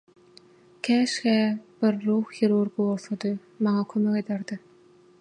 Käşgä 0.87 1.35
bir 1.83 1.99
ruh 2.07 2.27
hirurgy 2.39 2.75
bolsady, 2.81 3.37
maňa 3.67 3.89
kömek 3.93 4.21
ederdi. 4.25 4.63